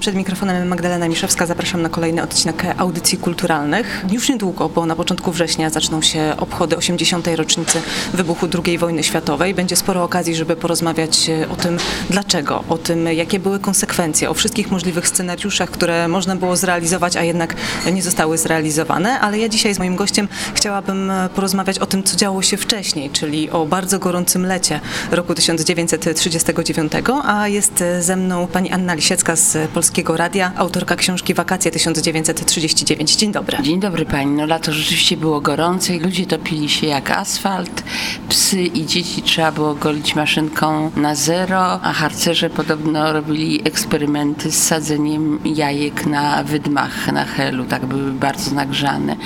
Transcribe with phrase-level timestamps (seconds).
[0.00, 4.04] Przed mikrofonem Magdalena Miszewska zapraszam na kolejny odcinek audycji kulturalnych.
[4.10, 7.28] Już niedługo, bo na początku września zaczną się obchody 80.
[7.36, 7.82] rocznicy
[8.14, 9.54] wybuchu II wojny światowej.
[9.54, 11.78] Będzie sporo okazji, żeby porozmawiać e, o tym
[12.10, 17.22] dlaczego, o tym jakie były konsekwencje, o wszystkich możliwych scenariuszach, które można było zrealizować, a
[17.22, 17.54] jednak
[17.92, 19.20] nie zostały zrealizowane.
[19.20, 23.10] Ale ja dzisiaj z moim gościem chciałabym e, porozmawiać o tym, co działo się wcześniej,
[23.10, 26.92] czyli o bardzo gorącym lecie roku 1939,
[27.24, 31.70] a jest e, ze mną pani Anna Lisiecka z Polskiego Polskiego Radia, autorka książki Wakacje
[31.70, 33.16] 1939.
[33.16, 33.58] Dzień dobry.
[33.62, 34.30] Dzień dobry pani.
[34.30, 37.82] No lato rzeczywiście było gorące i ludzie topili się jak asfalt.
[38.28, 44.62] Psy i dzieci trzeba było golić maszynką na zero, a harcerze podobno robili eksperymenty z
[44.66, 47.64] sadzeniem jajek na wydmach na helu.
[47.64, 49.16] Tak były bardzo nagrzane.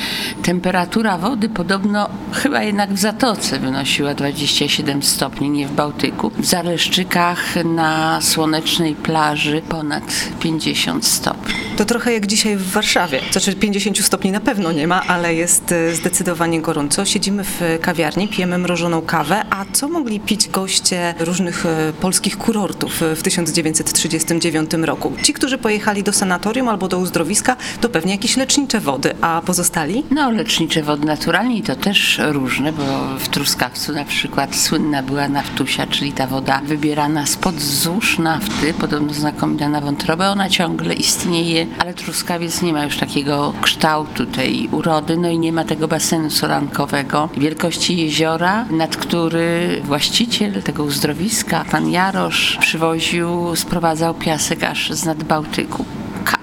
[0.43, 6.31] Temperatura wody podobno chyba jednak w Zatoce wynosiła 27 stopni, nie w Bałtyku.
[6.39, 10.05] W Zaleszczykach na słonecznej plaży ponad
[10.41, 11.55] 50 50 stopni.
[11.77, 13.21] To trochę jak dzisiaj w Warszawie.
[13.33, 17.05] Znaczy 50 stopni na pewno nie ma, ale jest e, zdecydowanie gorąco.
[17.05, 23.01] Siedzimy w kawiarni, pijemy mrożoną kawę, a co mogli pić goście różnych e, polskich kurortów
[23.17, 25.13] w 1939 roku?
[25.23, 30.05] Ci, którzy pojechali do sanatorium albo do uzdrowiska, to pewnie jakieś lecznicze wody, a pozostali?
[30.11, 32.83] No, lecznicze wody naturalnie i to też różne, bo
[33.19, 39.15] w Truskawcu na przykład słynna była naftusia, czyli ta woda wybierana spod złóż nafty, podobno
[39.15, 40.31] znakomita na wątrobę.
[40.41, 45.53] Ona ciągle istnieje, ale Truskawiec nie ma już takiego kształtu tej urody, no i nie
[45.53, 54.15] ma tego basenu solankowego wielkości jeziora, nad który właściciel tego uzdrowiska, pan Jarosz, przywoził, sprowadzał
[54.15, 55.85] piasek aż z nad Bałtyku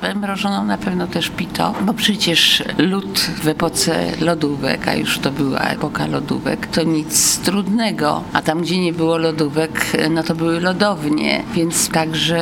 [0.01, 5.31] kawę mrożoną na pewno też pito, bo przecież lód w epoce lodówek, a już to
[5.31, 8.23] była epoka lodówek, to nic trudnego.
[8.33, 12.41] A tam, gdzie nie było lodówek, no to były lodownie, więc także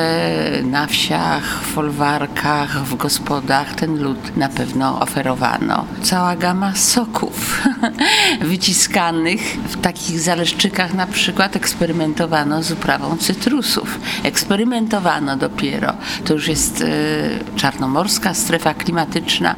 [0.63, 5.85] na wsiach, w folwarkach, w gospodach ten lód na pewno oferowano.
[6.01, 7.63] Cała gama soków
[8.41, 13.99] wyciskanych w takich zaleszczykach na przykład eksperymentowano z uprawą cytrusów.
[14.23, 15.93] Eksperymentowano dopiero.
[16.25, 19.55] To już jest e, czarnomorska strefa klimatyczna.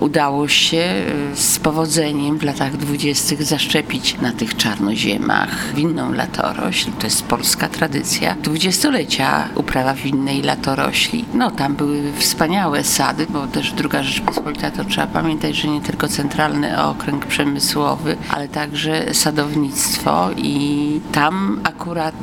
[0.00, 0.94] Udało się
[1.32, 6.90] y, z powodzeniem w latach dwudziestych zaszczepić na tych czarnoziemach winną latorośl.
[6.98, 8.34] To jest polska tradycja.
[8.42, 11.24] Dwudziestolecia uprawa winnej latorośli.
[11.34, 16.08] No tam były wspaniałe sady, bo też druga Rzeczpospolita to trzeba pamiętać, że nie tylko
[16.08, 22.14] centralny okręg przemysłowy, ale także sadownictwo i tam akurat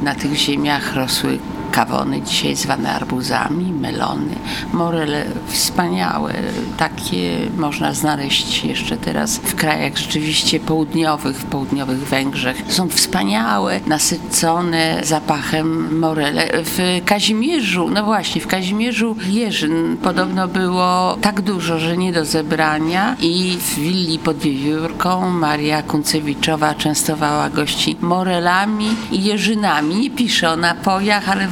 [0.00, 1.38] y, na tych ziemiach rosły
[1.70, 4.34] kawony, dzisiaj zwane arbuzami, melony,
[4.72, 6.34] morele wspaniałe,
[6.76, 12.62] takie można znaleźć jeszcze teraz w krajach rzeczywiście południowych, w południowych Węgrzech.
[12.68, 16.48] Są wspaniałe, nasycone zapachem morele.
[16.52, 23.16] W Kazimierzu, no właśnie, w Kazimierzu jeżyn podobno było tak dużo, że nie do zebrania
[23.20, 29.94] i w willi pod Wiewiórką Maria Kuncewiczowa częstowała gości morelami i jeżynami.
[29.94, 31.48] Nie pisze o napojach, ale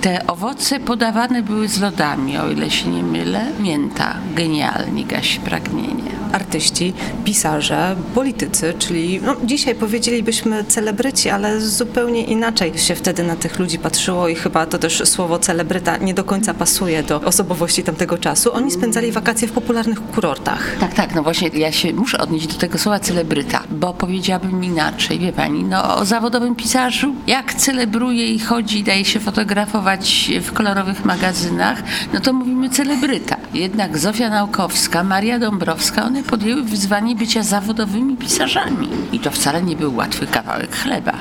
[0.00, 3.46] te owoce podawane były z lodami, o ile się nie mylę.
[3.60, 6.92] Mięta genialnie gasi pragnienie artyści,
[7.24, 13.78] pisarze, politycy, czyli no, dzisiaj powiedzielibyśmy celebryci, ale zupełnie inaczej się wtedy na tych ludzi
[13.78, 18.52] patrzyło i chyba to też słowo celebryta nie do końca pasuje do osobowości tamtego czasu.
[18.52, 20.76] Oni spędzali wakacje w popularnych kurortach.
[20.80, 25.18] Tak, tak, no właśnie ja się muszę odnieść do tego słowa celebryta, bo powiedziałabym inaczej,
[25.18, 31.04] wie pani, no o zawodowym pisarzu, jak celebruje i chodzi, daje się fotografować w kolorowych
[31.04, 31.82] magazynach,
[32.12, 33.36] no to mówimy celebryta.
[33.56, 38.88] Jednak Zofia Naukowska, Maria Dąbrowska, one podjęły wyzwanie bycia zawodowymi pisarzami.
[39.12, 41.12] I to wcale nie był łatwy kawałek chleba.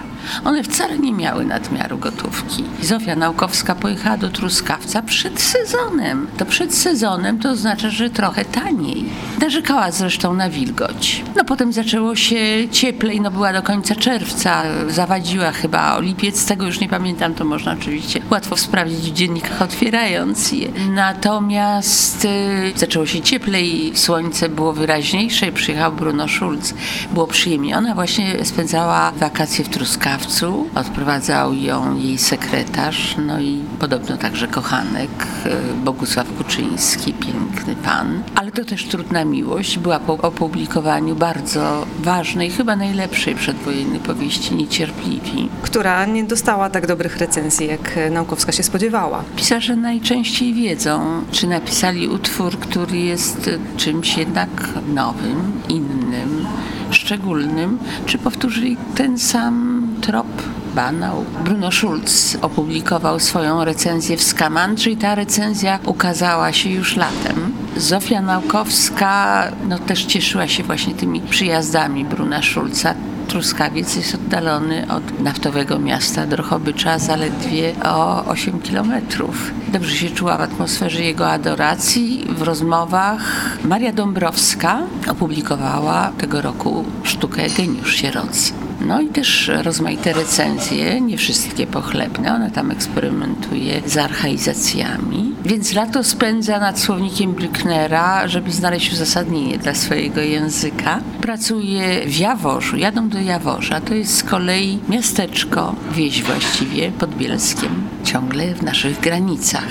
[0.44, 2.64] One wcale nie miały nadmiaru gotówki.
[2.82, 6.28] Zofia Naukowska pojechała do Truskawca przed sezonem.
[6.38, 9.06] To przed sezonem to oznacza, że trochę taniej.
[9.42, 11.24] Narzekała zresztą na wilgoć.
[11.36, 16.66] No potem zaczęło się cieplej, no była do końca czerwca, zawadziła chyba o lipiec, tego
[16.66, 20.68] już nie pamiętam, to można oczywiście łatwo sprawdzić w dziennikach otwierając je.
[20.90, 26.74] Natomiast y, zaczęło się cieplej, słońce było wyraźniejsze, przyjechał Bruno Schulz.
[27.12, 27.78] Było przyjemnie.
[27.78, 29.70] Ona właśnie spędzała wakacje w
[30.18, 35.10] Truskawcu Odprowadzał ją jej sekretarz, no i podobno także kochanek
[35.46, 38.24] e, Bogusław Kuczyński, piękny pan.
[38.36, 39.80] Ale to też trudna miłość.
[39.80, 45.50] Była po opublikowaniu bardzo ważnej, chyba najlepszej przedwojennej powieści Niecierpliwi.
[45.62, 49.24] Która nie dostała tak dobrych recenzji, jak Naukowska się spodziewała.
[49.36, 54.50] Pisarze najczęściej wiedzą, czy napisali utwór, który jest czymś jednak
[54.94, 56.46] nowym, innym,
[56.92, 60.28] szczególnym, czy powtórzyli ten sam trop
[60.76, 61.26] banał.
[61.44, 67.54] Bruno Schulz opublikował swoją recenzję w Skamandrze i ta recenzja ukazała się już latem.
[67.78, 72.94] Zofia Naukowska no, też cieszyła się właśnie tymi przyjazdami Bruna Schulza.
[73.28, 79.52] Truskawiec jest oddalony od naftowego miasta Drohobycza zaledwie o 8 kilometrów.
[79.68, 82.26] Dobrze się czuła w atmosferze jego adoracji.
[82.30, 83.22] W rozmowach
[83.64, 84.80] Maria Dąbrowska
[85.10, 88.65] opublikowała tego roku sztukę Geniusz Sierocy.
[88.82, 92.36] No i też rozmaite recenzje, nie wszystkie pochlebne.
[92.36, 95.36] Ona tam eksperymentuje z archaizacjami.
[95.46, 101.00] Więc lato spędza nad słownikiem Brücknera, żeby znaleźć uzasadnienie dla swojego języka.
[101.22, 103.82] Pracuje w Jaworzu, jadą do Jaworza.
[103.82, 109.68] To jest z kolei miasteczko, wieś właściwie, pod Bielskiem, ciągle w naszych granicach.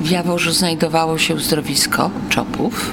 [0.00, 2.92] W Jaworzu znajdowało się uzdrowisko Czopów,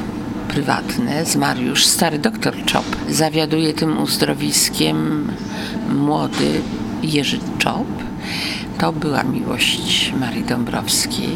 [0.50, 1.26] prywatne.
[1.26, 2.86] Zmarł już stary doktor Czop.
[3.10, 5.28] Zawiaduje tym uzdrowiskiem
[5.96, 6.62] młody
[7.04, 7.88] Jerzy Czop.
[8.78, 11.30] To była miłość Marii Dąbrowskiej,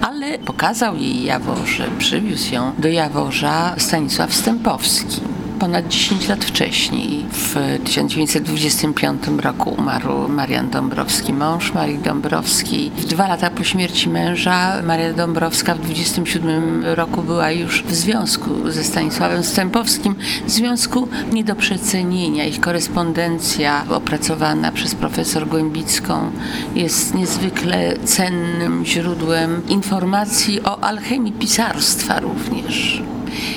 [0.00, 5.20] ale pokazał jej Jaworze, przywiózł ją do Jaworza Stanisław Stępowski
[5.60, 7.24] ponad 10 lat wcześniej.
[7.32, 7.54] W
[7.84, 12.90] 1925 roku umarł Marian Dąbrowski, mąż Marii Dąbrowskiej.
[12.90, 18.84] Dwa lata po śmierci męża Maria Dąbrowska w 27 roku była już w związku ze
[18.84, 20.14] Stanisławem Stępowskim.
[20.46, 22.44] Związku nie do przecenienia.
[22.44, 26.30] Ich korespondencja opracowana przez profesor Głębicką
[26.74, 33.02] jest niezwykle cennym źródłem informacji o alchemii pisarstwa również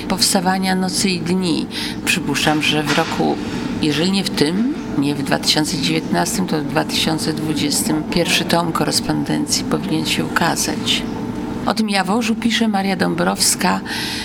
[0.08, 1.66] powstawania Nocy i Dni.
[2.04, 3.36] Przypuszczam, że w roku,
[3.82, 10.24] jeżeli nie w tym, nie w 2019, to w 2020 pierwszy tom korespondencji powinien się
[10.24, 11.02] ukazać.
[11.66, 13.80] O tym Jaworzu pisze Maria Dąbrowska,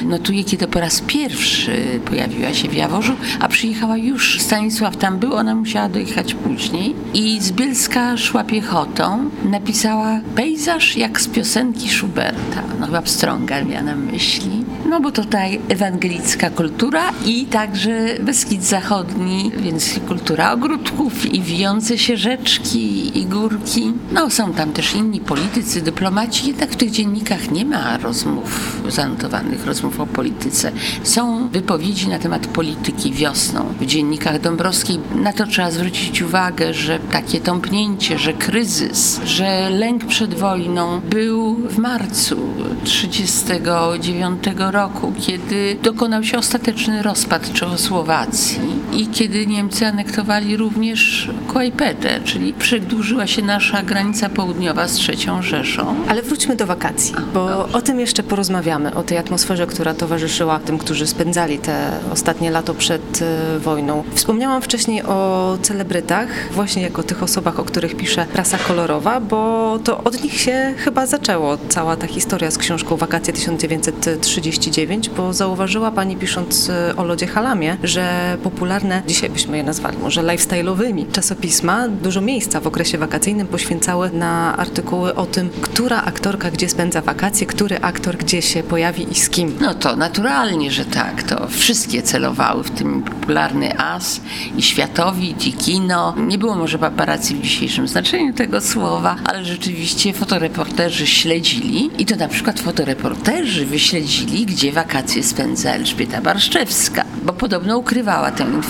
[0.06, 5.34] notuje, kiedy po raz pierwszy pojawiła się w Jaworzu, a przyjechała już, Stanisław tam był,
[5.34, 6.96] ona musiała dojechać później.
[7.14, 13.84] I z Bielska szła piechotą, napisała pejzaż jak z piosenki Schuberta, no chyba Pstrąga miała
[13.84, 21.42] na myśli, no bo tutaj ewangelicka kultura i także Beskid Zachodni, więc kultura ogródków i
[21.42, 23.94] wijące się rzeczki i górki.
[24.12, 29.66] No są tam też inni politycy, dyplomaci, jednak w tych dziennikach nie ma rozmów, zanotowanych
[29.66, 30.72] rozmów o polityce.
[31.04, 35.00] Są wypowiedzi na temat polityki wiosną w dziennikach Dąbrowskiej.
[35.16, 41.56] Na to trzeba zwrócić uwagę, że takie tąpnięcie, że kryzys, że lęk przed wojną był
[41.56, 42.38] w marcu
[42.84, 52.54] 1939 roku kiedy dokonał się ostateczny rozpad Czechosłowacji i kiedy Niemcy anektowali również Kłajpetę, czyli
[52.54, 55.96] przedłużyła się nasza granica południowa z trzecią Rzeszą.
[56.08, 60.78] Ale wróćmy do wakacji, bo o tym jeszcze porozmawiamy, o tej atmosferze, która towarzyszyła tym,
[60.78, 64.04] którzy spędzali te ostatnie lato przed e, wojną.
[64.16, 70.04] Wspomniałam wcześniej o celebrytach, właśnie jako tych osobach, o których pisze prasa kolorowa, bo to
[70.04, 75.92] od nich się chyba zaczęło cała ta historia z książką Wakacje 1930 39, bo zauważyła
[75.92, 81.88] Pani pisząc e, o Lodzie Halamie, że popularne, dzisiaj byśmy je nazwali może lifestyle'owymi czasopisma,
[81.88, 87.48] dużo miejsca w okresie wakacyjnym poświęcały na artykuły o tym, która aktorka gdzie spędza wakacje,
[87.48, 89.58] który aktor gdzie się pojawi i z kim.
[89.62, 91.24] No to naturalnie, że tak.
[91.24, 94.22] To wszystkie celowały w tym popularny as
[94.58, 96.16] i światowid i kino.
[96.28, 102.16] Nie było może paparazzi w dzisiejszym znaczeniu tego słowa, ale rzeczywiście fotoreporterzy śledzili i to
[102.16, 108.69] na przykład fotoreporterzy wyśledzili, gdzie wakacje spędza Elżbieta Barszczewska, bo podobno ukrywała tę informację,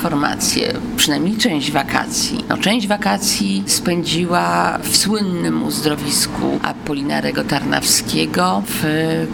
[0.96, 2.46] przynajmniej część wakacji.
[2.50, 8.84] No, część wakacji spędziła w słynnym uzdrowisku Apolinarego Tarnawskiego w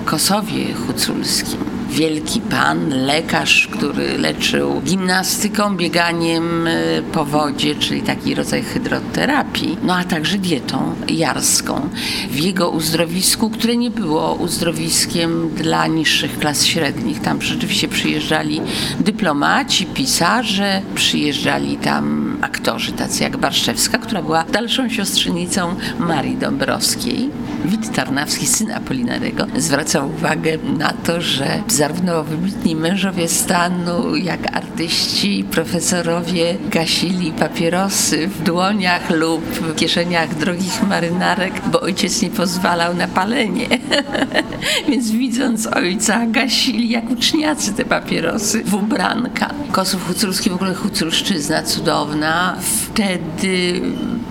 [0.05, 8.63] Kosowie Huculskim wielki pan, lekarz, który leczył gimnastyką, bieganiem e, po wodzie, czyli taki rodzaj
[8.63, 11.89] hydroterapii, no a także dietą jarską.
[12.29, 18.61] W jego uzdrowisku, które nie było uzdrowiskiem dla niższych klas średnich, tam rzeczywiście przyjeżdżali
[18.99, 27.29] dyplomaci, pisarze, przyjeżdżali tam aktorzy tacy jak Barszewska, która była dalszą siostrzenicą Marii Dąbrowskiej.
[27.65, 35.45] Wit Tarnawski, syn Apolinarego, zwracał uwagę na to, że zarówno wybitni mężowie stanu, jak artyści,
[35.51, 43.07] profesorowie gasili papierosy w dłoniach lub w kieszeniach drogich marynarek, bo ojciec nie pozwalał na
[43.07, 43.67] palenie.
[44.89, 49.53] Więc widząc ojca, gasili jak uczniacy te papierosy w ubranka.
[49.71, 52.57] Kosów Huculski, w ogóle Huculszczyzna cudowna.
[52.61, 53.81] Wtedy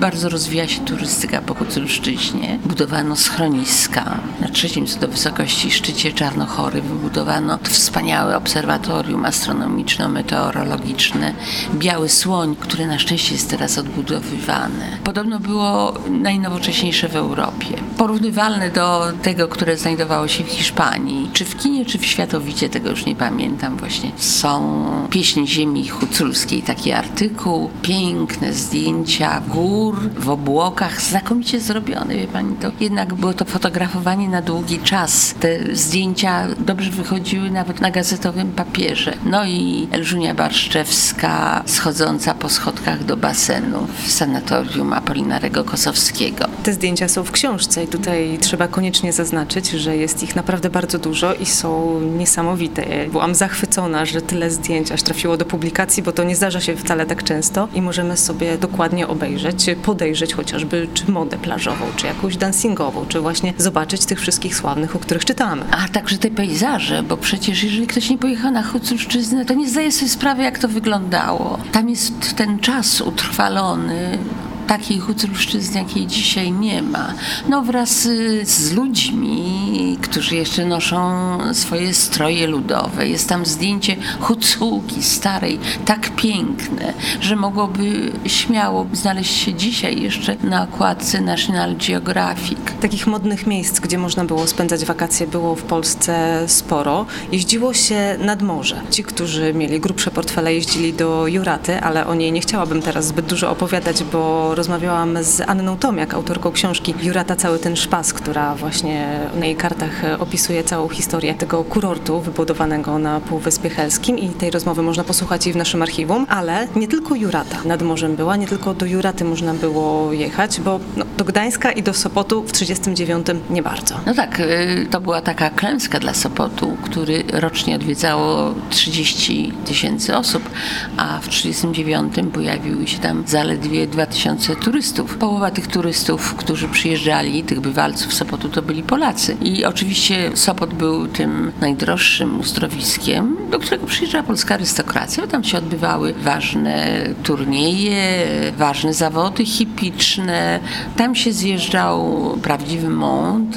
[0.01, 2.59] bardzo rozwija się turystyka po Huculszczyźnie.
[2.65, 4.19] Budowano schroniska.
[4.41, 11.35] Na trzecim co do wysokości szczycie Czarnochory wybudowano wspaniałe obserwatorium astronomiczno-meteorologiczne.
[11.75, 14.99] Biały Słoń, który na szczęście jest teraz odbudowywany.
[15.05, 17.69] Podobno było najnowocześniejsze w Europie.
[17.97, 21.31] Porównywalne do tego, które znajdowało się w Hiszpanii.
[21.33, 24.13] Czy w kinie, czy w światowicie, tego już nie pamiętam właśnie.
[24.17, 32.57] Są pieśni ziemi huculskiej, taki artykuł, piękne zdjęcia gór w obłokach, znakomicie zrobione, wie pani,
[32.57, 35.35] to jednak było to fotografowanie na długi czas.
[35.41, 39.15] Te zdjęcia dobrze wychodziły nawet na gazetowym papierze.
[39.25, 46.45] No i Elżunia Barszczewska schodząca po schodkach do basenu w sanatorium Apolinarego Kosowskiego.
[46.63, 50.99] Te zdjęcia są w książce i tutaj trzeba koniecznie zaznaczyć, że jest ich naprawdę bardzo
[50.99, 52.85] dużo i są niesamowite.
[53.13, 57.07] Byłam zachwycona, że tyle zdjęć aż trafiło do publikacji, bo to nie zdarza się wcale
[57.07, 62.94] tak często i możemy sobie dokładnie obejrzeć, podejrzeć chociażby czy modę plażową, czy jakąś dancingową,
[63.09, 65.65] czy właśnie zobaczyć tych wszystkich sławnych, o których czytamy.
[65.71, 69.93] A także te pejzaże, bo przecież jeżeli ktoś nie pojechał na Huculszczyznę, to nie zdaje
[69.93, 71.59] sobie sprawy, jak to wyglądało.
[71.73, 74.19] Tam jest ten czas utrwalony,
[74.67, 77.15] takiej Huculszczyzny, jakiej dzisiaj nie ma.
[77.49, 83.09] No wraz y, z ludźmi, którzy jeszcze noszą swoje stroje ludowe.
[83.09, 90.63] Jest tam zdjęcie Hucułki starej, tak piękne, że mogłoby śmiało znaleźć się dzisiaj jeszcze na
[90.63, 92.59] okładce National Geographic.
[92.81, 97.07] Takich modnych miejsc, gdzie można było spędzać wakacje, było w Polsce sporo.
[97.33, 98.81] Jeździło się nad morze.
[98.91, 103.27] Ci, którzy mieli grubsze portfele, jeździli do Juraty, ale o niej nie chciałabym teraz zbyt
[103.27, 109.21] dużo opowiadać, bo rozmawiałam z Anną Tomiak, autorką książki Jurata Cały ten szpas, która właśnie
[109.41, 114.83] na jej kartach opisuje całą historię tego kurortu wybudowanego na Półwyspie Helskim i tej rozmowy
[114.83, 118.75] można posłuchać i w naszym archiwum, ale nie tylko Jurata nad morzem była, nie tylko
[118.75, 123.63] do Juraty można było jechać, bo no, do Gdańska i do Sopotu w 1939 nie
[123.63, 123.95] bardzo.
[124.07, 130.51] No tak, y, to była taka klęska dla Sopotu, który rocznie odwiedzało 30 tysięcy osób,
[130.97, 135.17] a w 1939 pojawiły się tam zaledwie 2000 turystów.
[135.17, 139.37] Połowa tych turystów, którzy przyjeżdżali, tych bywalców Sopotu, to byli Polacy.
[139.43, 145.27] I oczywiście Sopot był tym najdroższym uzdrowiskiem, do którego przyjeżdżała polska arystokracja.
[145.27, 150.61] Tam się odbywały ważne turnieje, ważne zawody hipiczne.
[150.97, 153.57] Tam się zjeżdżał prawdziwy mąd.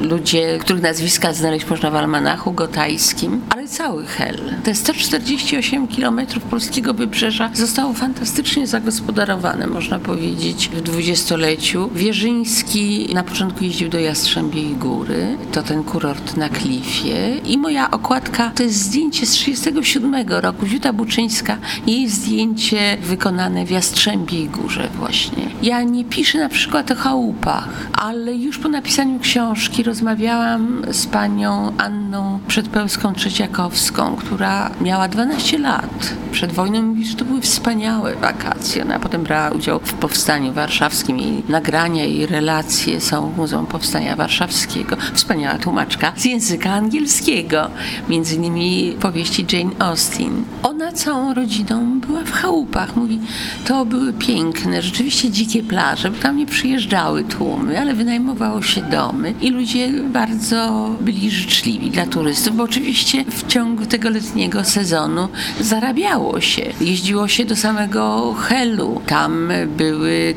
[0.00, 4.54] Ludzie, których nazwiska znaleźć można w almanachu gotajskim, ale cały Hel.
[4.62, 11.90] Te 148 kilometrów polskiego wybrzeża zostało fantastycznie zagospodarowane, można powiedzieć, w dwudziestoleciu.
[11.94, 18.50] Wierzyński na początku jeździł do Jastrzębiej Góry, to ten kurort na klifie i moja okładka
[18.54, 25.50] to jest zdjęcie z 37 roku, Ziuta Buczyńska, jej zdjęcie wykonane w Jastrzębiej Górze właśnie.
[25.62, 31.72] Ja nie piszę na przykład o chałupach, ale już po napisaniu książki rozmawiałam z panią
[31.78, 36.14] Anną Przedpełską-Trzeciakowską, która miała 12 lat.
[36.32, 38.82] Przed wojną mówi, że to były wspaniałe wakacje.
[38.82, 44.16] Ona potem brała udział w Powstaniu Warszawskim i nagrania i relacje są w Muzeum Powstania
[44.16, 44.96] Warszawskiego.
[45.14, 47.70] Wspaniała tłumaczka z języka angielskiego,
[48.08, 50.44] między innymi powieści Jane Austen.
[50.62, 52.96] Ona całą rodziną była w chałupach.
[52.96, 53.20] Mówi,
[53.64, 59.34] to były piękne, rzeczywiście dzikie plaże, bo tam nie przyjeżdżały tłumy, ale wynajmowało się domy
[59.40, 65.28] i ludzie bardzo byli życzliwi dla turystów, bo oczywiście w ciągu tego letniego sezonu
[65.60, 66.62] zarabiało się.
[66.80, 69.00] Jeździło się do samego Helu.
[69.06, 69.85] Tam były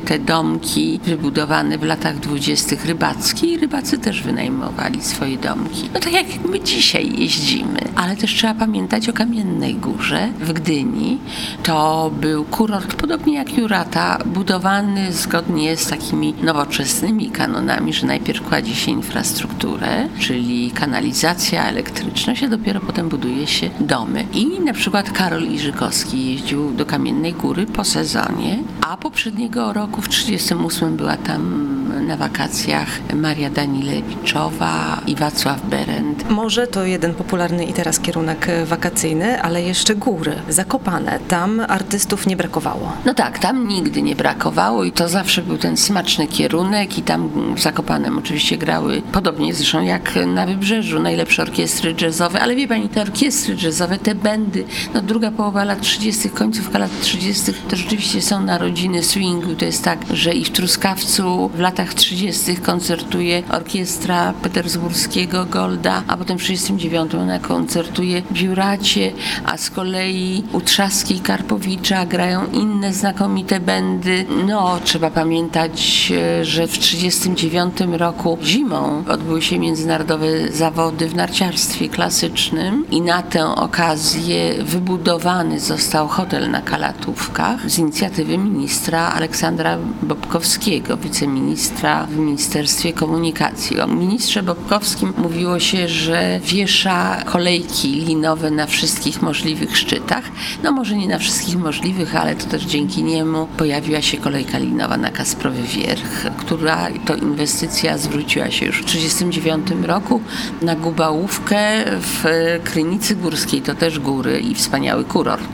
[0.04, 5.90] te domki wybudowane w latach dwudziestych rybackie i rybacy też wynajmowali swoje domki.
[5.94, 7.80] No tak jak my dzisiaj jeździmy.
[7.94, 11.18] Ale też trzeba pamiętać o Kamiennej Górze w Gdyni.
[11.62, 18.74] To był kurort, podobnie jak Jurata, budowany zgodnie z takimi nowoczesnymi kanonami, że najpierw kładzie
[18.74, 24.24] się infrastrukturę, czyli kanalizacja, elektryczność, a dopiero potem buduje się domy.
[24.32, 28.96] I na przykład Karol Iżykowski jeździł do Kamiennej Góry po sezonie, a
[29.40, 36.30] poprzedniego roku w 1938 była tam na wakacjach Maria Danilewiczowa i Wacław Berend.
[36.30, 41.18] Morze to jeden popularny i teraz kierunek wakacyjny, ale jeszcze góry, Zakopane.
[41.28, 42.92] Tam artystów nie brakowało.
[43.04, 47.30] No tak, tam nigdy nie brakowało i to zawsze był ten smaczny kierunek i tam
[47.54, 52.88] w Zakopanem oczywiście grały, podobnie zresztą jak na Wybrzeżu, najlepsze orkiestry jazzowe, ale wie pani,
[52.88, 58.22] te orkiestry jazzowe, te bendy, no druga połowa lat 30., końcówka lat 30., to rzeczywiście
[58.22, 59.54] są narodziny swingu.
[59.54, 62.56] To jest tak, że i w Truskawcu w latach latach 30.
[62.56, 69.12] koncertuje orkiestra petersburskiego Golda, a potem w 69 ona koncertuje w Biuracie,
[69.44, 74.26] a z kolei u Trzaski i Karpowicza grają inne znakomite bendy.
[74.46, 81.88] No, trzeba pamiętać, e, że w 39 roku zimą odbyły się międzynarodowe zawody w narciarstwie
[81.88, 90.96] klasycznym i na tę okazję wybudowany został hotel na Kalatówkach z inicjatywy ministra Aleksandra Bobkowskiego,
[90.96, 91.69] wiceministra
[92.08, 93.80] w Ministerstwie Komunikacji.
[93.80, 100.24] O ministrze Bobkowskim mówiło się, że wiesza kolejki linowe na wszystkich możliwych szczytach.
[100.62, 104.96] No może nie na wszystkich możliwych, ale to też dzięki niemu pojawiła się kolejka linowa
[104.96, 110.20] na Kasprowy Wierch, która to inwestycja zwróciła się już w 1939 roku
[110.62, 112.24] na Gubałówkę w
[112.64, 115.44] Krynicy Górskiej, to też góry i wspaniały kurort.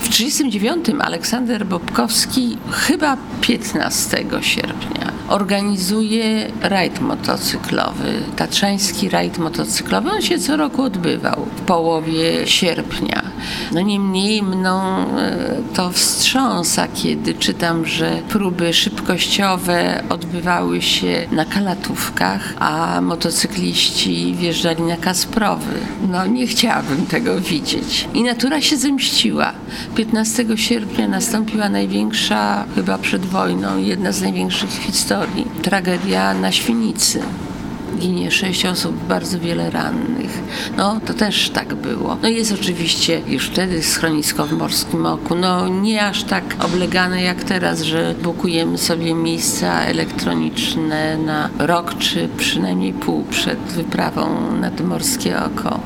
[0.00, 5.12] W 1939 Aleksander Bobkowski chyba 15 sierpnia
[5.54, 10.10] organizuje rajd motocyklowy, tatrzański rajd motocyklowy.
[10.10, 13.33] On się co roku odbywał w połowie sierpnia.
[13.72, 14.82] No niemniej mną
[15.18, 24.82] e, to wstrząsa, kiedy czytam, że próby szybkościowe odbywały się na kalatówkach, a motocykliści wjeżdżali
[24.82, 25.72] na Kasprowy.
[26.10, 28.08] No nie chciałabym tego widzieć.
[28.14, 29.52] I natura się zemściła.
[29.96, 37.22] 15 sierpnia nastąpiła największa, chyba przed wojną, jedna z największych w historii, tragedia na Świnicy
[37.98, 40.42] ginie sześć osób, bardzo wiele rannych.
[40.76, 42.16] No to też tak było.
[42.22, 47.44] No jest oczywiście już wtedy schronisko w Morskim Oku, no nie aż tak oblegane jak
[47.44, 55.42] teraz, że bukujemy sobie miejsca elektroniczne na rok czy przynajmniej pół przed wyprawą nad Morskie
[55.42, 55.80] Oko.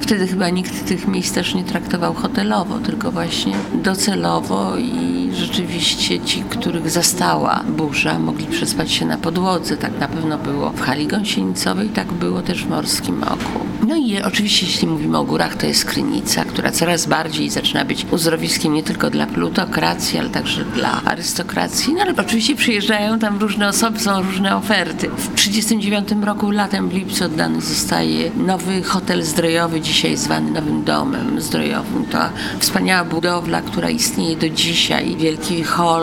[0.00, 6.42] Wtedy chyba nikt tych miejsc też nie traktował hotelowo, tylko właśnie docelowo i rzeczywiście ci,
[6.42, 9.76] których zastała burza, mogli przespać się na podłodze.
[9.76, 13.66] Tak na pewno było w hali gąsienicowej, tak było też w Morskim Oku.
[13.88, 18.06] No i oczywiście, jeśli mówimy o górach, to jest Krynica, która coraz bardziej zaczyna być
[18.10, 21.94] uzdrowiskiem nie tylko dla plutokracji, ale także dla arystokracji.
[21.94, 25.08] No ale oczywiście przyjeżdżają tam różne osoby, są różne oferty.
[25.08, 31.40] W 1939 roku, latem w lipcu oddany zostaje nowy hotel zdrojowy, dzisiaj zwany Nowym Domem
[31.40, 32.04] Zdrojowym.
[32.04, 32.18] To
[32.58, 35.16] wspaniała budowla, która istnieje do dzisiaj.
[35.16, 36.02] Wielki hol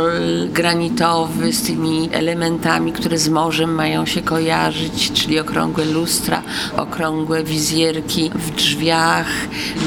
[0.54, 6.42] granitowy z tymi elementami, które z morzem mają się kojarzyć, czyli okrągłe lustra,
[6.78, 9.05] okrągłe wizjerki w drzwiach,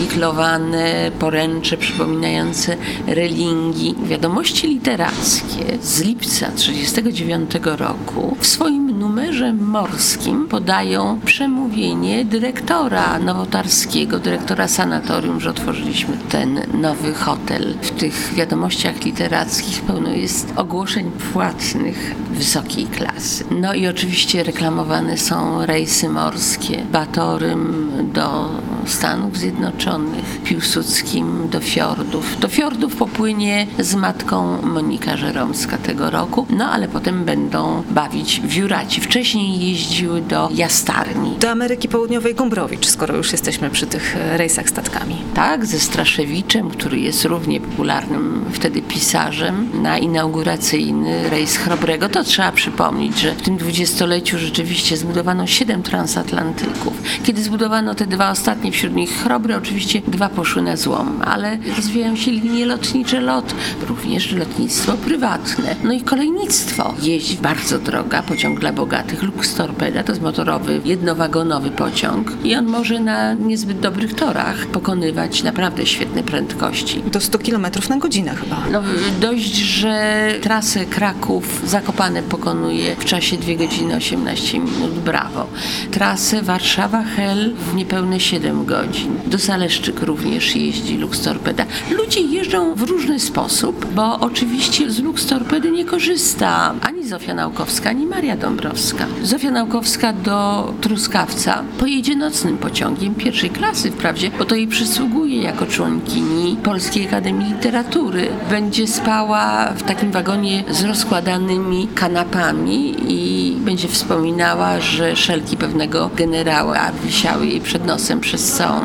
[0.01, 2.77] niklowane poręcze przypominające
[3.07, 3.95] relingi.
[4.03, 14.69] Wiadomości literackie z lipca 1939 roku w swoim numerze morskim podają przemówienie dyrektora nowotarskiego, dyrektora
[14.69, 17.75] sanatorium, że otworzyliśmy ten nowy hotel.
[17.83, 23.45] W tych wiadomościach literackich pełno jest ogłoszeń płatnych wysokiej klasy.
[23.51, 28.51] No i oczywiście reklamowane są rejsy morskie, Batorym do
[28.87, 32.41] Stanów Zjednoczonych, Piłsudskim do fiordów.
[32.41, 38.55] Do fiordów popłynie z matką Monika Żeromska tego roku, no ale potem będą bawić w
[38.55, 39.01] Juraci.
[39.01, 41.37] Wcześniej jeździły do Jastarni.
[41.41, 45.17] Do Ameryki Południowej Gombrowicz, skoro już jesteśmy przy tych rejsach statkami.
[45.35, 52.09] Tak, ze Straszewiczem, który jest równie popularnym wtedy pisarzem, na inauguracyjny rejs Chrobrego.
[52.09, 56.93] To trzeba przypomnieć, że w tym dwudziestoleciu rzeczywiście zbudowano siedem transatlantyków.
[57.23, 62.17] Kiedy zbudowano te dwa ostatnie, wśród nich Chrobry, oczywiście dwa poszły na złom, ale rozwijają
[62.17, 63.55] się linie lotnicze LOT,
[63.89, 65.77] również lotnictwo prywatne.
[65.85, 66.95] No i kolejnictwo.
[67.03, 72.67] Jeździ bardzo droga, pociąg dla bogatych, Lux Torpeda, to jest motorowy, jednowagonowy pociąg i on
[72.67, 77.03] może na niezbyt dobrych torach pokonywać naprawdę świetne prędkości.
[77.13, 78.57] Do 100 km na godzinę chyba.
[78.73, 78.83] No,
[79.21, 84.91] dość, że trasę Kraków-Zakopane pokonuje w czasie 2 godziny 18 minut.
[84.91, 85.47] Brawo.
[85.91, 88.88] Trasę Warszawa-Hel w niepełne 7 godzin.
[89.27, 91.65] Do Zaleszczyk również jeździ Lux Torpeda.
[91.91, 97.91] Ludzie jeżdżą w różny sposób, bo oczywiście z Lux Torpedy nie korzysta ani Zofia Naukowska,
[97.91, 99.07] ani Maria Dąbrowska.
[99.23, 105.67] Zofia Naukowska do Truskawca pojedzie nocnym pociągiem pierwszej klasy wprawdzie, bo to jej przysługuje jako
[105.67, 108.29] członkini Polskiej Akademii Literatury.
[108.51, 116.93] Będzie spała w takim wagonie z rozkładanymi kanapami i będzie wspominała, że szelki pewnego generała
[117.05, 118.78] wisiały jej przed nosem przez całą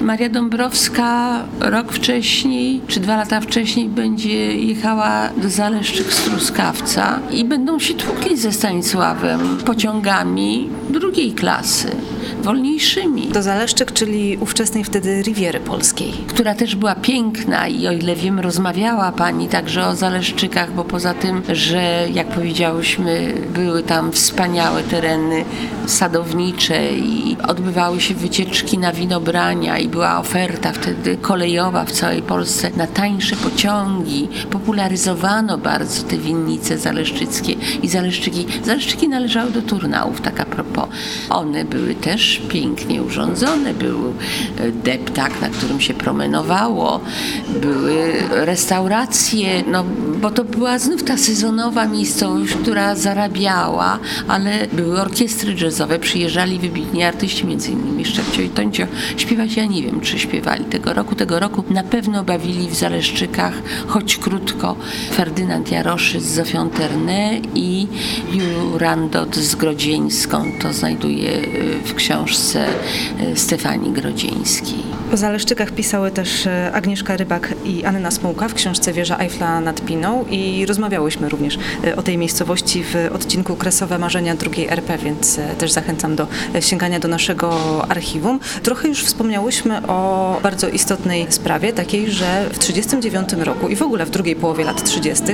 [0.00, 7.44] Maria Dąbrowska rok wcześniej, czy dwa lata wcześniej będzie jechała do Zaleszczyk z Truskawca i
[7.44, 11.90] będą się tłukli ze Stanisławem pociągami drugiej klasy.
[12.42, 13.28] wolniejszymi.
[13.28, 16.12] Do Zaleszczyk, czyli ówczesnej wtedy Riviery Polskiej.
[16.26, 21.14] Która też była piękna i o ile wiem, rozmawiała Pani także o Zaleszczykach, bo poza
[21.14, 25.44] tym, że jak powiedziałyśmy, były tam wspaniałe tereny
[25.86, 32.70] sadownicze i odbywały się wycieczki na winobrania i była oferta wtedy kolejowa w całej Polsce
[32.76, 34.28] na tańsze pociągi.
[34.50, 38.46] Popularyzowano bardzo te winnice zaleszczyckie i zaleszczyki.
[38.64, 40.44] Zaleszczyki należały do turnałów, tak a
[41.30, 43.74] One były też pięknie urządzone.
[43.74, 47.00] Był e, deptak, na którym się promenowało.
[47.60, 49.84] Były restauracje, no
[50.20, 57.02] bo to była znów ta sezonowa miejscowość, która zarabiała, ale były orkiestry jazzowe, przyjeżdżali wybitni
[57.02, 58.86] artyści, między innymi Szczepcio i Toncio,
[59.16, 59.56] śpiewać.
[59.56, 61.14] Ja nie wiem, czy śpiewali tego roku.
[61.14, 63.52] Tego roku na pewno bawili w Zaleszczykach,
[63.86, 64.76] choć krótko,
[65.12, 67.86] Ferdynand Jaroszy z Zofią Terne i
[68.32, 70.52] Jurandot z Grodzieńską.
[70.62, 71.30] To znajduje
[71.84, 72.66] w książce
[73.20, 74.78] e, Stefanii Grodzieńskiej.
[75.12, 79.80] O Zaleszczykach pisały też e, Agnieszka Rybak i Anna Smułka w książce Wieża Eiffla nad
[79.80, 81.58] Piną i rozmawiałyśmy również
[81.96, 86.26] o tej miejscowości w odcinku Kresowe Marzenia II RP, więc też zachęcam do
[86.60, 88.40] sięgania do naszego archiwum.
[88.62, 94.06] Trochę już wspomniałyśmy o bardzo istotnej sprawie, takiej, że w 1939 roku i w ogóle
[94.06, 95.24] w drugiej połowie lat 30.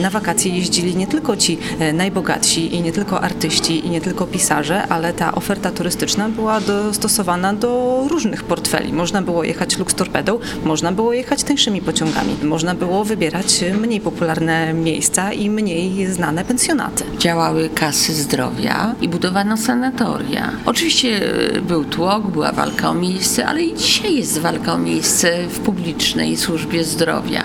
[0.00, 1.58] na wakacje jeździli nie tylko ci
[1.94, 7.52] najbogatsi i nie tylko artyści i nie tylko pisarze, ale ta oferta turystyczna była dostosowana
[7.52, 8.92] do różnych portfeli.
[8.92, 14.74] Można było jechać Lux Torpedą, można było jechać tańszymi pociągami, można było wybierać mniej popularne
[14.74, 17.04] miejsca i mniej znane pensjonaty.
[17.18, 20.52] Działały kasy zdrowia i budowano sanatoria.
[20.66, 25.46] Oczywiście e, był tłok, była walka o miejsce, ale i dzisiaj jest walka o miejsce
[25.48, 27.42] w publicznej służbie zdrowia.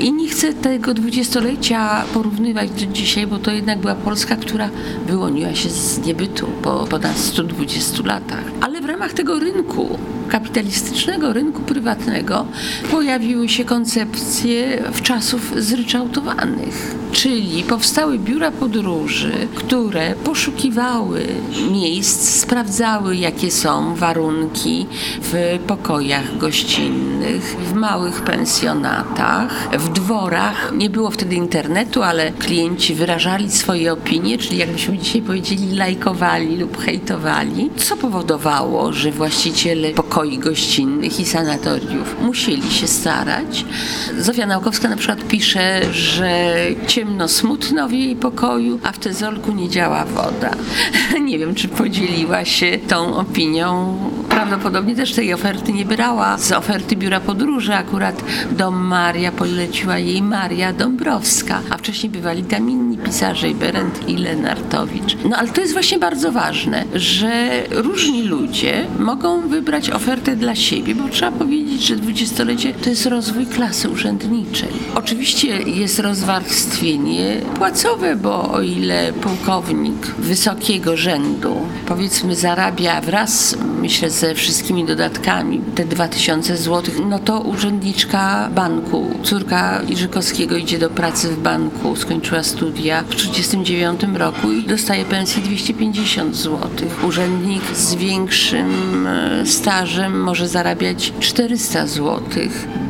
[0.00, 4.70] I nie chcę tego dwudziestolecia porównywać do dzisiaj, bo to jednak była Polska, która
[5.06, 8.44] wyłoniła się z niebytu po ponad 120 latach.
[8.60, 12.46] Ale w ramach tego rynku kapitalistycznego rynku prywatnego
[12.90, 21.26] pojawiły się koncepcje w czasów zryczałtowanych, czyli powstały biura podróży, które poszukiwały
[21.70, 24.86] miejsc, sprawdzały jakie są warunki
[25.22, 30.72] w pokojach gościnnych, w małych pensjonatach, w dworach.
[30.76, 36.78] Nie było wtedy internetu, ale klienci wyrażali swoje opinie, czyli jakbyśmy dzisiaj powiedzieli, lajkowali lub
[36.78, 43.64] hejtowali, co powodowało, że właściciele pokoi gościnnych i sanatoriów musieli się starać.
[44.18, 46.54] Zofia Naukowska na przykład pisze, że
[47.04, 50.50] ciemno, smutno w jej pokoju, a w tezolku nie działa woda.
[51.28, 53.96] nie wiem, czy podzieliła się tą opinią.
[54.28, 57.74] Prawdopodobnie też tej oferty nie brała z oferty biura podróży.
[57.74, 64.08] Akurat dom Maria poleciła jej Maria Dąbrowska, a wcześniej bywali tam inni pisarze, i Berend
[64.08, 65.16] i Lenartowicz.
[65.24, 70.94] No ale to jest właśnie bardzo ważne, że różni ludzie mogą wybrać ofertę dla siebie,
[70.94, 74.68] bo trzeba powiedzieć, że dwudziestolecie to jest rozwój klasy urzędniczej.
[74.94, 76.93] Oczywiście jest rozwarstwienie
[77.58, 85.84] płacowe, bo o ile pułkownik wysokiego rzędu, powiedzmy, zarabia wraz, myślę, ze wszystkimi dodatkami te
[85.84, 93.02] 2000 zł, no to urzędniczka banku, córka Irzykowskiego idzie do pracy w banku, skończyła studia
[93.02, 96.58] w 1939 roku i dostaje pensję 250 zł.
[97.02, 102.20] Urzędnik z większym e, stażem może zarabiać 400 zł.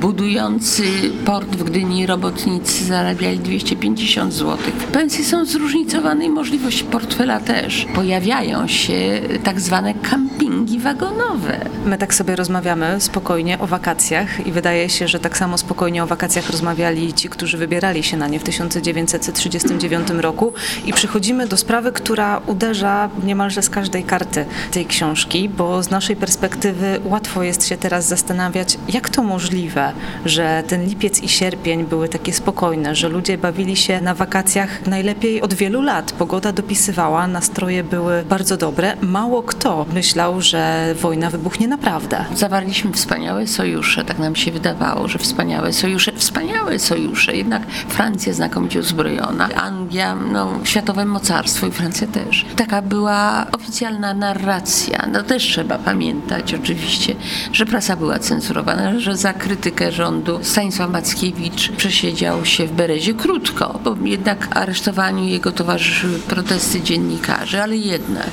[0.00, 0.84] Budujący
[1.24, 3.93] port w Gdyni robotnicy zarabiali 250
[4.30, 4.59] zł.
[4.92, 7.87] Pensje są zróżnicowane i możliwości portfela też.
[7.94, 11.61] Pojawiają się tak zwane kampingi wagonowe.
[11.87, 16.07] My tak sobie rozmawiamy spokojnie o wakacjach i wydaje się, że tak samo spokojnie o
[16.07, 20.52] wakacjach rozmawiali ci, którzy wybierali się na nie w 1939 roku
[20.87, 26.16] i przychodzimy do sprawy, która uderza niemalże z każdej karty tej książki, bo z naszej
[26.16, 29.92] perspektywy łatwo jest się teraz zastanawiać, jak to możliwe,
[30.24, 35.42] że ten lipiec i sierpień były takie spokojne, że ludzie bawili się na wakacjach najlepiej
[35.42, 36.12] od wielu lat.
[36.12, 38.96] Pogoda dopisywała, nastroje były bardzo dobre.
[39.00, 42.24] Mało kto myślał, że wojna wybuchnie naprawdę.
[42.34, 47.37] Zawarliśmy wspaniałe sojusze, tak nam się wydawało, że wspaniałe sojusze, wspaniałe sojusze.
[47.37, 52.44] Jednak Francja znakomicie uzbrojona, Anglia, no, światowe mocarstwo i Francja też.
[52.56, 55.08] Taka była oficjalna narracja.
[55.12, 57.14] No też trzeba pamiętać oczywiście,
[57.52, 63.63] że prasa była cenzurowana, że za krytykę rządu Stanisław Mackiewicz przesiedział się w Berezie krótko,
[63.85, 68.31] bo jednak aresztowaniu jego towarzyszyły protesty dziennikarzy, ale jednak,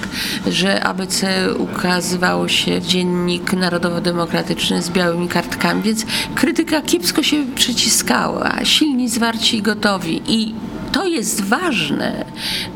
[0.48, 9.10] że ABC ukazywało się dziennik narodowo-demokratyczny z białymi kartkami, więc krytyka kiepsko się przyciskała, silni,
[9.10, 10.22] zwarci i gotowi.
[10.28, 10.54] I
[10.91, 12.25] to jest ważne,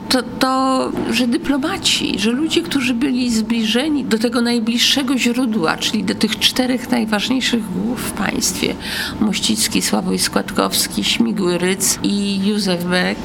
[0.09, 6.15] to, to, że dyplomaci, że ludzie, którzy byli zbliżeni do tego najbliższego źródła, czyli do
[6.15, 8.75] tych czterech najważniejszych głów w państwie,
[9.19, 13.19] Mościcki, Sławoj Składkowski, Śmigły Ryc i Józef Beck,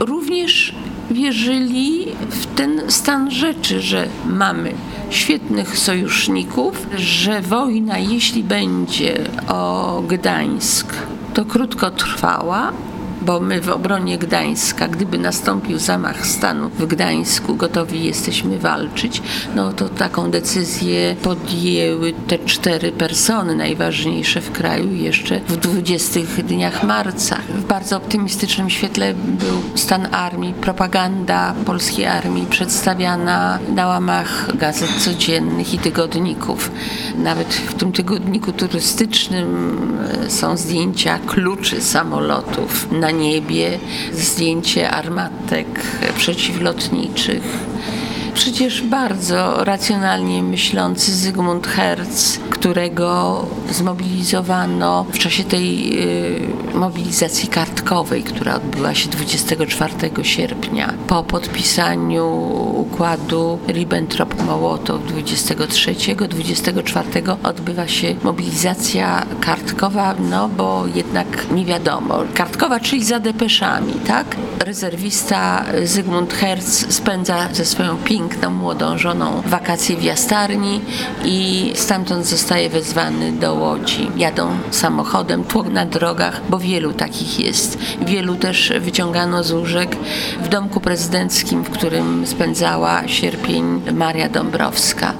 [0.00, 0.74] również
[1.10, 4.72] wierzyli w ten stan rzeczy, że mamy
[5.10, 10.94] świetnych sojuszników, że wojna, jeśli będzie o Gdańsk,
[11.34, 12.72] to krótko trwała,
[13.28, 19.22] bo my w obronie Gdańska, gdyby nastąpił zamach stanu w Gdańsku, gotowi jesteśmy walczyć,
[19.54, 26.84] no to taką decyzję podjęły te cztery persony najważniejsze w kraju jeszcze w 20 dniach
[26.84, 27.36] marca.
[27.48, 35.74] W bardzo optymistycznym świetle był stan armii, propaganda polskiej armii przedstawiana na łamach gazet codziennych
[35.74, 36.70] i tygodników.
[37.18, 39.78] Nawet w tym tygodniku turystycznym
[40.26, 43.78] e, są zdjęcia kluczy samolotów na niebie,
[44.12, 45.66] zdjęcie armatek
[46.16, 47.42] przeciwlotniczych
[48.38, 55.98] przecież bardzo racjonalnie myślący Zygmunt Herz, którego zmobilizowano w czasie tej
[56.74, 62.26] y, mobilizacji kartkowej, która odbyła się 24 sierpnia po podpisaniu
[62.74, 65.94] układu Ribbentrop-Mołotow 23.
[66.28, 67.08] 24
[67.42, 72.22] odbywa się mobilizacja kartkowa, no bo jednak nie wiadomo.
[72.34, 74.36] Kartkowa, czyli za depeszami, tak?
[74.58, 80.80] Rezerwista Zygmunt Herz spędza ze swoją piękną piękną młodą żoną wakacje w Jastarni
[81.24, 84.10] i stamtąd zostaje wezwany do Łodzi.
[84.16, 87.78] Jadą samochodem, tłok na drogach, bo wielu takich jest.
[88.06, 89.96] Wielu też wyciągano z łóżek
[90.42, 95.12] w domku prezydenckim, w którym spędzała sierpień Maria Dąbrowska.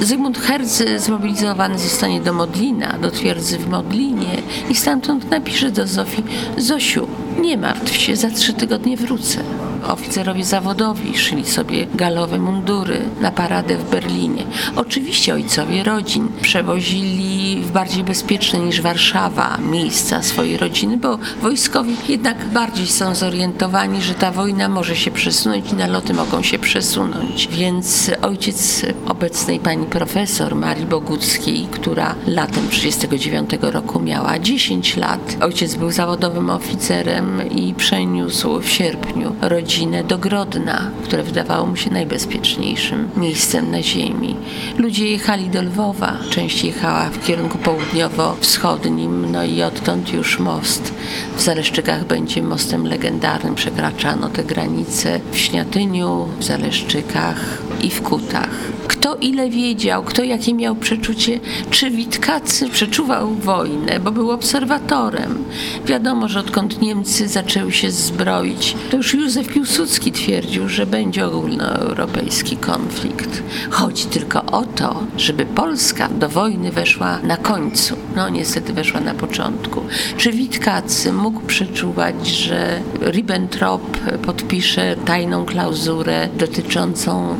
[0.00, 6.22] Zygmunt Herz zmobilizowany zostanie do Modlina, do twierdzy w Modlinie i stamtąd napisze do Zofii
[6.58, 7.08] Zosiu,
[7.40, 9.40] nie martw się, za trzy tygodnie wrócę.
[9.88, 14.44] Oficerowie zawodowi szli sobie galowe mundury na paradę w Berlinie.
[14.76, 22.44] Oczywiście ojcowie rodzin przewozili w bardziej bezpieczne niż Warszawa miejsca swojej rodziny, bo wojskowi jednak
[22.48, 27.48] bardziej są zorientowani, że ta wojna może się przesunąć i naloty mogą się przesunąć.
[27.48, 35.74] Więc ojciec obecnej pani profesor Marii Boguckiej, która latem 1939 roku miała 10 lat, ojciec
[35.74, 43.08] był zawodowym oficerem i przeniósł w sierpniu rodzinę do Grodna, które wydawało mu się najbezpieczniejszym
[43.16, 44.36] miejscem na ziemi.
[44.78, 50.94] Ludzie jechali do Lwowa, część jechała w kierunku południowo-wschodnim, no i odtąd już most
[51.36, 53.54] w Zaleszczykach będzie mostem legendarnym.
[53.54, 58.50] Przekraczano te granice w Śniatyniu, w Zaleszczykach i w Kutach.
[58.88, 65.44] Kto ile wiedział, kto jakie miał przeczucie, czy Witkacy przeczuwał wojnę, bo był obserwatorem.
[65.84, 72.56] Wiadomo, że odkąd Niemcy zaczęły się zbroić, to już Józef Piłsudski twierdził, że będzie ogólnoeuropejski
[72.56, 73.42] konflikt.
[73.70, 77.96] Chodzi tylko o to, żeby Polska do wojny weszła na końcu.
[78.16, 79.80] No niestety weszła na początku.
[80.16, 83.82] Czy Witkacy mógł przeczuwać, że Ribbentrop
[84.22, 87.36] podpisze tajną klauzurę dotyczącą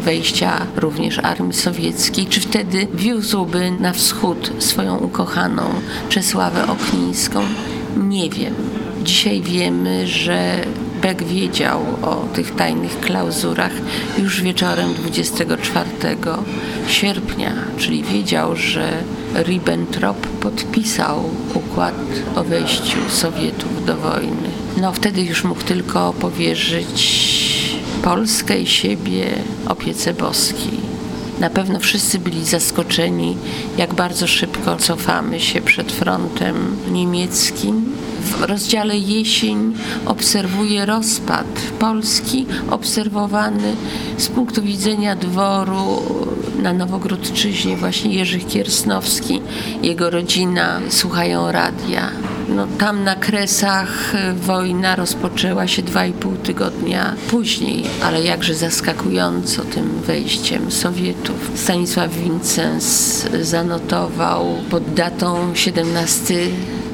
[0.76, 2.26] również armii sowieckiej?
[2.26, 5.62] Czy wtedy wiózłby na wschód swoją ukochaną
[6.08, 7.42] Czesławę Oknińską?
[7.96, 8.54] Nie wiem.
[9.02, 10.64] Dzisiaj wiemy, że
[11.02, 13.72] Beck wiedział o tych tajnych klauzurach
[14.18, 15.90] już wieczorem 24
[16.88, 18.92] sierpnia, czyli wiedział, że
[19.34, 21.94] Ribbentrop podpisał układ
[22.36, 24.48] o wejściu Sowietów do wojny.
[24.80, 27.55] No wtedy już mógł tylko powierzyć
[28.02, 29.26] Polskę i siebie
[29.68, 30.96] opiece boskiej.
[31.40, 33.36] Na pewno wszyscy byli zaskoczeni,
[33.78, 39.74] jak bardzo szybko cofamy się przed frontem niemieckim w rozdziale jesień
[40.06, 41.46] obserwuje rozpad
[41.78, 43.76] Polski, obserwowany
[44.18, 46.02] z punktu widzenia dworu
[46.62, 49.42] na Nowogródczyźnie, właśnie Jerzy Kiersnowski,
[49.82, 52.10] jego rodzina słuchają radia.
[52.48, 59.62] No, tam na Kresach wojna rozpoczęła się dwa i pół tygodnia później, ale jakże zaskakująco
[59.62, 61.50] tym wejściem Sowietów.
[61.54, 66.34] Stanisław Wincens zanotował pod datą 17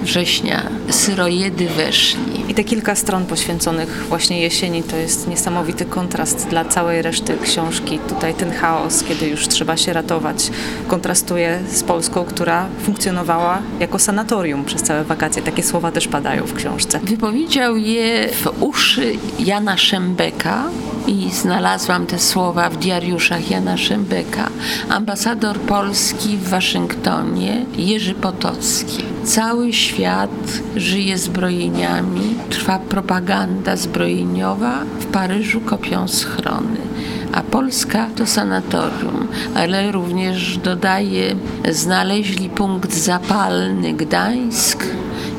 [0.02, 2.50] września syrojedy weszli.
[2.50, 7.98] I te kilka stron poświęconych właśnie jesieni to jest niesamowity kontrast dla całej reszty książki.
[8.08, 10.50] Tutaj ten chaos, kiedy już trzeba się ratować,
[10.88, 15.42] kontrastuje z Polską, która funkcjonowała jako sanatorium przez całe wakacje.
[15.42, 17.00] Takie słowa też padają w książce.
[17.02, 20.64] Wypowiedział je w uszy Jana Szembeka,
[21.06, 24.48] i znalazłam te słowa w diariuszach Jana Szembeka.
[24.88, 29.04] Ambasador Polski w Waszyngtonie Jerzy Potocki.
[29.24, 36.92] Cały świat żyje zbrojeniami, trwa propaganda zbrojeniowa, w Paryżu kopią schrony
[37.32, 41.36] a Polska to sanatorium, ale również dodaje,
[41.70, 44.84] znaleźli punkt zapalny Gdańsk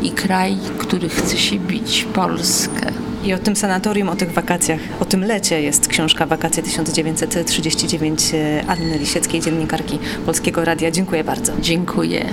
[0.01, 3.02] i kraj, który chce się bić, Polskę.
[3.23, 8.31] I o tym sanatorium, o tych wakacjach, o tym lecie jest książka Wakacje 1939
[8.67, 10.91] Anny Lisieckiej, dziennikarki Polskiego Radia.
[10.91, 11.53] Dziękuję bardzo.
[11.61, 12.25] Dziękuję.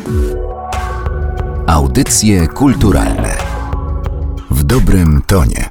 [1.67, 3.37] Audycje kulturalne
[4.51, 5.70] w dobrym tonie.